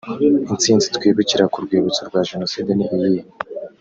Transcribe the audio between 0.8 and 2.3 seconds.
twibukira ku rwibutso rwa